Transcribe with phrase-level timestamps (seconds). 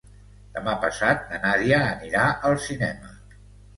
[0.55, 3.13] Demà passat na Nàdia anirà al cinema.